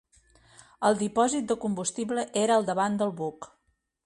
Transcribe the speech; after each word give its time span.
El 0.89 0.97
dipòsit 1.01 1.47
de 1.51 1.57
combustible 1.67 2.25
era 2.47 2.57
al 2.61 2.67
davant 2.73 3.01
del 3.05 3.15
buc. 3.23 3.51